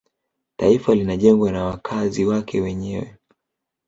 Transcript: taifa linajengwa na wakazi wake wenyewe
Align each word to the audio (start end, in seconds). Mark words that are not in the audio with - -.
taifa 0.59 0.95
linajengwa 0.95 1.51
na 1.51 1.63
wakazi 1.65 2.25
wake 2.25 2.61
wenyewe 2.61 3.15